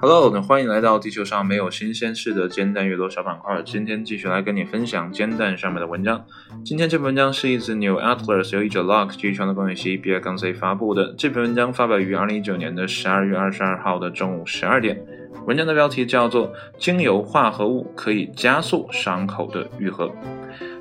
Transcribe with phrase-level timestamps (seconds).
[0.00, 3.62] Hello，那欢迎来到地球上没有新鲜事的煎蛋阅读小板块。
[3.64, 6.24] 今天继续来跟你分享煎蛋上面的文章。
[6.64, 11.14] 今天这篇文章是一则 New Atlas 由译者 Lock 基于传统工业系比尔刚 C 发布的。
[11.16, 15.00] 这篇文章发表于二零一九年的十二月二十二号的中午十二点。
[15.46, 20.06] 文章的标题叫做《精油化合物可以加速伤口的愈合》。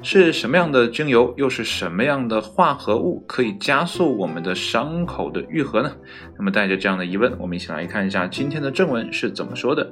[0.04, 5.92] 是什么样的精油，又是什么样的化合物可以加速我们的伤口的愈合呢？
[6.38, 9.92] 那么带着这样的疑问，我们一起来看一下今天的正文是怎么说的。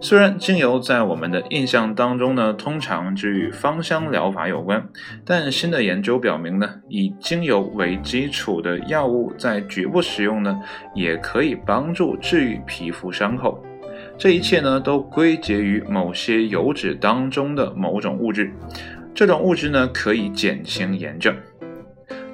[0.00, 4.86] 虽然精油在我们的印象当中呢，通常只与芳香疗法有关，
[5.24, 10.60] 但新的研究表明呢，以精油为基础的药物在局部使用呢，
[10.94, 13.64] 也可以帮助治愈皮肤伤口。
[14.16, 18.52] 这一切呢，都归结于某些油脂当中的某种物质。
[19.18, 21.34] 这种物质呢，可以减轻炎症。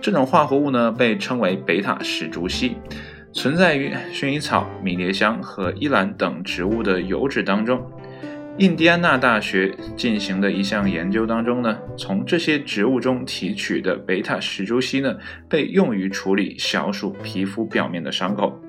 [0.02, 2.76] 这种化合物呢，被称为贝塔石竹烯，
[3.32, 7.90] 存在于薰衣草、迷迭香和依兰等植物的油脂当中。
[8.58, 15.16] 印第安纳大学进行的一项研究当中呢，从这些植物中提取的贝塔石竹烯呢，
[15.48, 18.60] 被用于处理小鼠皮肤表面的伤口。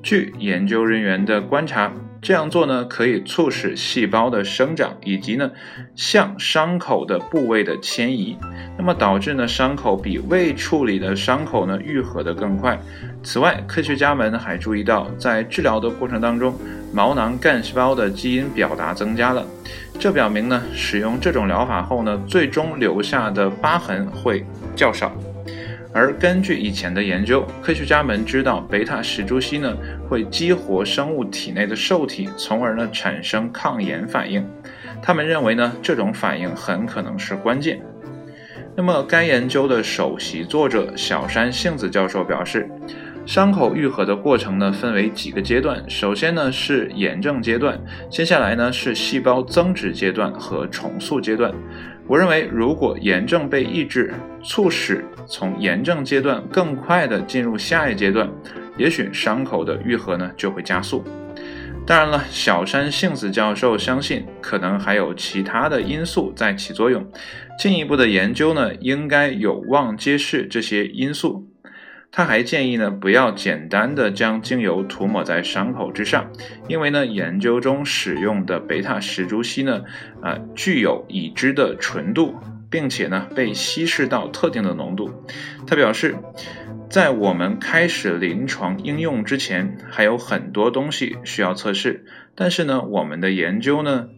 [0.00, 1.92] 据研究人员的观察。
[2.26, 5.48] 这样做呢，可以促使细胞的生长，以及呢
[5.94, 8.36] 向伤口的部位的迁移，
[8.76, 12.76] 那么导致呢伤口比未处理的伤口呢愈合的更快。
[13.22, 16.52] 此外，科学家们还注意到，在治疗的过程当中，
[16.92, 19.46] 毛囊干细胞的基因表达增加了，
[19.96, 25.12] 这表明呢使用这种疗法后呢，最终留下的疤痕会较少。
[25.96, 29.74] 而根据以前的研究，科学家们知道贝塔石竹烯呢
[30.06, 34.46] 会激活生物体内的受体，从而呢产生抗炎反应。
[35.00, 37.80] 他们认为呢这种反应很可能是关键。
[38.76, 42.68] 那么该研究的首席作者小山幸子教授表示，
[43.24, 47.80] 伤口愈合的过程呢分为几个阶段，首先呢是炎症阶段，
[48.10, 51.50] 接下来呢是细胞增殖阶段和重塑阶段。
[52.08, 58.30] 我认为，如果炎症被抑制，促使从炎症阶段更快地进入下一阶段，
[58.76, 61.02] 也许伤口的愈合呢就会加速。
[61.84, 67.04] 当然了，小山幸子教授相信，可能还有其他的因素在起作用。
[67.58, 71.44] 进一步的研究呢，应该有望揭示这些因素。
[72.10, 76.32] 他还建议呢，不要简单的将精油涂抹在伤口之上，
[76.68, 79.84] 因为呢，研究中使用的贝塔石竹烯呢，
[80.22, 82.34] 啊，具有已知的纯度，
[82.70, 85.10] 并且呢，被稀释到特定的浓度。
[85.66, 86.16] 他表示，
[86.88, 94.08] 在我们开始临床应用之前，还有很多东西需要测试，但是呢，我们的研究呢。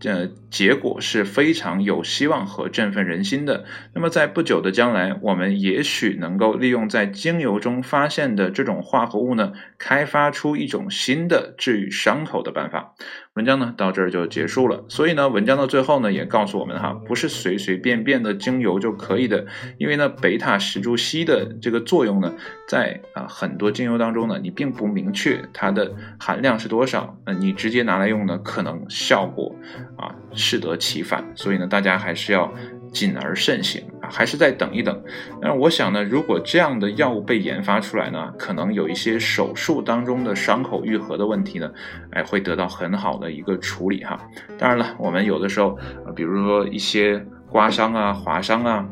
[0.00, 3.64] 这结果是非常有希望和振奋人心的。
[3.94, 12.94] 那么，在不久的将来，我们也许能够利用在精油中发现的这种化合物呢，开发出一种新的治愈伤口的办法。
[13.34, 19.46] 文章呢到这儿就结束了，所以呢，文章的最后呢也告诉我们哈，不是随随便便的精油就可以的，
[19.78, 22.34] 因为呢，贝塔石竹烯的这个作用呢，
[22.66, 29.54] 在啊很多精油当中呢，你并不明确它的含量是多少，那你直接拿来用呢，可能效果
[29.96, 32.50] 啊适得其反，所以呢，大家还是要。
[32.90, 34.98] 谨而慎行啊，还是再等一等。
[35.42, 41.70] 但是我想呢，如果这样的药物被研发出来呢，可能有一些手术当中的伤口愈合的问题呢，
[42.12, 44.18] 哎，会得到很好的一个处理哈。
[44.56, 45.78] 当然了，我们有的时候，
[46.16, 48.88] 比如说一些刮伤啊、划伤啊。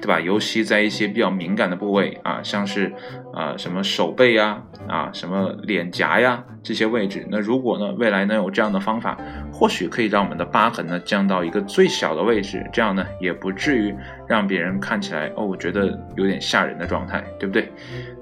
[0.00, 0.20] 对吧？
[0.20, 2.92] 尤其在一些比较敏感的部位啊，像是
[3.38, 9.16] 啊什么手背呀，啊什么脸颊呀这些位置，那如果呢未来能有这样的方法，
[9.52, 13.94] 或许可以让我们的疤痕呢降到一个最小的位置，这样呢也不至于
[14.26, 17.70] 让别人看起来哦，我觉得有点吓人的状态，对不对？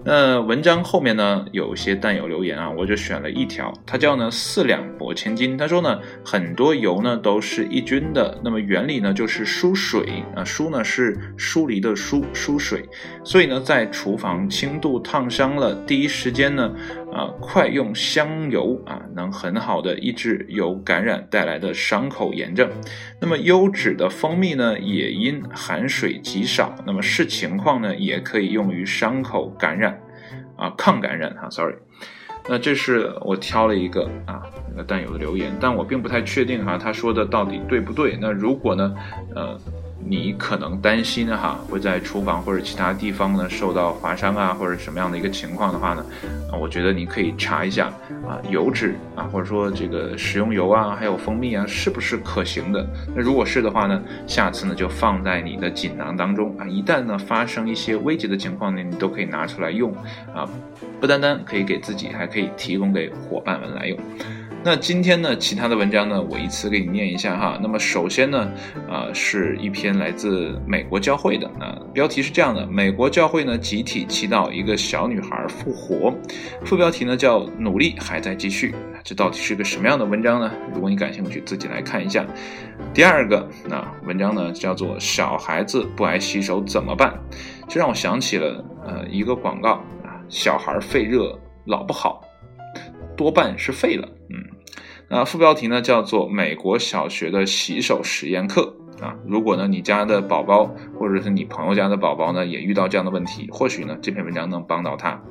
[0.05, 5.57] 那文章后面呢，有一些弹友留言啊，我就选了一条，它叫呢四两拨千斤。
[5.57, 12.89] 他说呢，很多油呢都是抑菌的，那么原理呢就是疏水啊，疏呢是疏离的疏，疏水。
[13.25, 16.75] 所以呢，在厨房轻度烫伤了第一时间呢，
[17.13, 22.69] 啊，快用香油啊，能很好的抑制由感染带来的伤口炎症。
[23.21, 30.01] 那么优质的蜂蜜呢，也因含水极少，那么视情况呢，也可以用于伤口感染。
[30.57, 31.75] 啊，抗感染哈，sorry，
[32.49, 38.17] 那这是我挑了一个啊那个弹友的留言，但我并不太确定哈，他说的到底对不对？
[38.19, 38.95] 那如果呢，
[39.35, 39.61] 呃，
[40.09, 46.07] 你可能担心的哈，会在厨房或者其他地方呢受到划伤啊，或者什么样的一个情况的话呢，
[46.53, 47.87] 啊，我觉得你可以查一下
[48.27, 52.89] 啊，油脂啊，或者说这个食用油啊，还有蜂蜜啊，是不是可行的？
[53.17, 59.93] 那如果是的话呢，下次呢就放在你的锦囊当中啊，一旦呢发生一些危急的情况呢，你都可以拿出来用
[60.33, 60.49] 啊，
[61.01, 63.99] 不单单可以给自己，还可以提供给伙伴们来用。
[64.67, 67.57] 那今天呢，其他的文章呢，我依次给你念一下哈。
[67.63, 68.51] 那么首先呢，
[68.91, 76.13] 啊，是一篇来自美国教会的啊，标题是这样的：美国教会呢集体祈祷一个小女孩复活。
[76.65, 78.75] 副标题呢叫“努力还在继续”。
[79.05, 80.51] 这到底是个什么样的文章呢？
[80.75, 82.27] 如果你感兴趣，自己来看一下。
[82.93, 87.17] 第二个，那文章呢叫做“小孩子不爱洗手怎么办”。
[87.71, 92.21] 这让我想起了呃一个广告啊，小孩肺热老不好，
[93.17, 94.09] 多半是废了。
[94.29, 94.56] 嗯。
[95.09, 99.17] 那副标题呢，叫做《美国小学的洗手实验课》啊。
[99.25, 100.65] 如果呢，你家的宝宝
[100.99, 105.23] 或者是你朋友家的宝宝呢，也遇到这样的问题，或许呢，这篇文章能帮到他。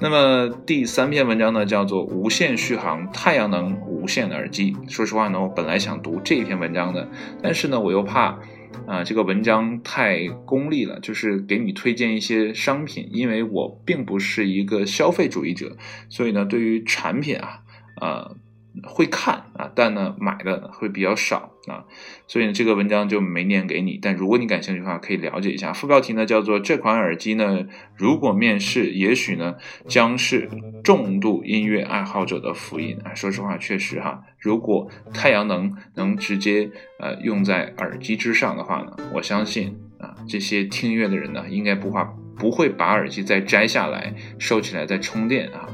[0.00, 4.72] 那么第三篇文章呢，叫做《无线续航太阳能无线耳机》。
[4.90, 7.06] 说实话呢，我本来想读这篇文章的，
[7.42, 8.38] 但是呢，我又怕
[8.86, 15.76] 啊，这个文章太功利了，就是给你推荐一些商品，因为我并不是一个消费主义者，
[16.08, 17.60] 所以呢，对于产品啊，
[18.00, 18.36] 呃。
[18.84, 21.84] 会看啊，但呢买的会比较少啊，
[22.26, 23.98] 所以呢这个文章就没念给你。
[24.00, 25.72] 但如果你感兴趣的话，可以了解一下。
[25.72, 27.66] 副标题呢叫做这款耳机呢，
[27.96, 30.48] 如果面世，也许呢将是
[30.82, 33.14] 重度音乐爱好者的福音啊。
[33.14, 42.04] 说实话，确实哈，如果太阳能能直接呃用在耳机之上的话呢，我相信啊这些听音乐的人呢，应该不怕
[42.36, 45.68] 不会把耳机再摘下来收起来再充电啊。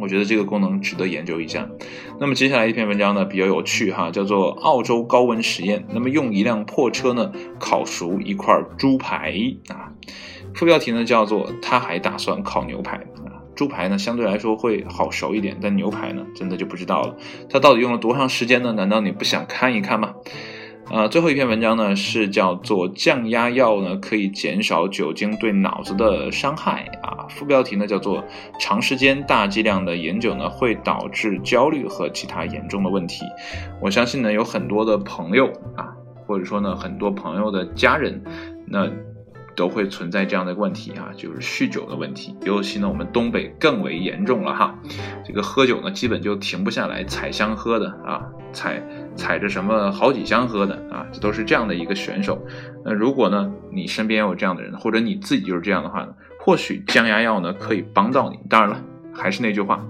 [0.00, 1.68] 我觉得这个功能值得研究一下。
[2.20, 5.86] 那么接下来一篇文章呢比较有趣哈，叫做澳洲高温实验。
[5.92, 9.34] 那么用一辆破车呢烤熟一块猪排
[9.68, 9.92] 啊。
[10.54, 13.42] 副标题呢叫做他还打算烤牛排啊。
[13.54, 17.16] 猪排呢相对来说会好熟一点，但牛排呢真的就不知道了。
[17.50, 18.72] 他到底用了多长时间呢？
[18.72, 20.14] 难道你不想看一看吗？
[20.90, 27.26] 呃，最后一篇文章呢是叫做降压药呢可以减少酒精对脑子的伤害啊。
[27.28, 28.24] 副标题呢叫做
[28.58, 33.24] 长时间大剂量的饮酒呢会导致焦虑和其他严重的问题。
[33.80, 35.46] 我相信呢有很多的朋友
[35.76, 35.92] 啊，
[36.26, 38.22] 或者说呢很多朋友的家人，
[38.66, 38.88] 那。
[39.58, 44.72] 都会存在这样的问题啊，就是酗酒的问题，尤其呢我们东北更为严重了哈。
[45.26, 48.22] 这个喝酒呢基本就停不下来，采香喝的啊，
[48.52, 48.80] 采
[49.16, 52.40] 采着什么好几箱喝的啊，这都是这样的一个选手。
[52.84, 58.38] 那如果呢你身边有这样的人，或者你自己就是这样的话呢，或许降压药呢可以帮到你。
[58.48, 58.80] 当然了，
[59.12, 59.84] 还是那句话。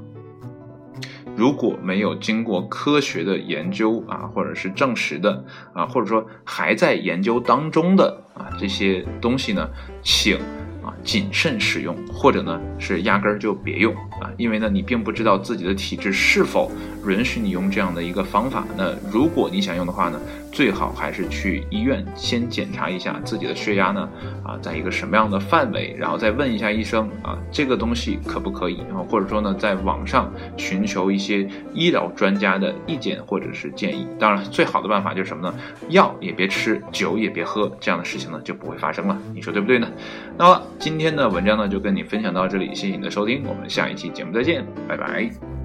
[1.39, 9.71] 如果没有经过科学的研究啊，或者是证实的啊，或者说还在研究当中的啊这些东西呢，
[10.03, 10.37] 请
[10.83, 10.93] 啊。
[11.05, 16.71] 谨慎使用，或者呢是压根儿就别用啊，因为呢你并不知道自己的体质是否
[17.09, 18.67] 允许你用这样的一个方法。
[18.77, 20.21] 那如果你想用的话呢，
[20.53, 24.09] 最好还是去医院先检查一下自己的血压呢
[24.45, 28.79] 啊，在一个什么样的范围，然后再问一下医生啊，这个东西可不可以？
[28.89, 34.07] 然后或者说呢，在网上寻求一些医疗专家的意见或者是建议。
[34.19, 35.55] 当然，最好的办法就是什么呢？
[35.89, 39.19] 药也别吃，酒也别喝，这样的事情呢就不会发生了。
[39.35, 39.89] 你说对不对呢？
[40.37, 40.63] 那么。
[40.79, 45.58] 今天的文章呢，就跟你分享到这里，谢谢你的收听，我们下一期节目再见，拜拜。